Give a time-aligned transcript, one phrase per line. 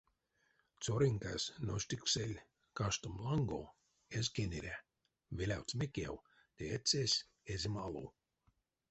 [0.83, 2.37] Цёрынькась ношкстыксэль
[2.77, 3.65] каштом лангов,
[4.17, 4.75] эзь кенере,
[5.37, 6.15] велявтсь мекев
[6.57, 7.17] ды эцесь
[7.53, 8.09] эзем алов.